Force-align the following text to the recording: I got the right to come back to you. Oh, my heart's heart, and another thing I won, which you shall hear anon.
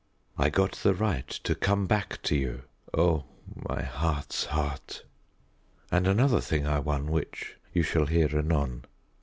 I 0.35 0.49
got 0.49 0.71
the 0.81 0.95
right 0.95 1.27
to 1.27 1.53
come 1.53 1.85
back 1.85 2.19
to 2.23 2.35
you. 2.35 2.63
Oh, 2.91 3.25
my 3.69 3.83
heart's 3.83 4.45
heart, 4.45 5.03
and 5.91 6.07
another 6.07 6.41
thing 6.41 6.65
I 6.65 6.79
won, 6.79 7.11
which 7.11 7.55
you 7.71 7.83
shall 7.83 8.07
hear 8.07 8.35
anon. 8.35 8.85